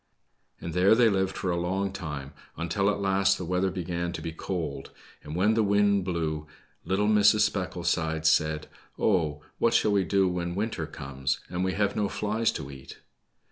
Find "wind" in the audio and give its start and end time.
5.61-6.05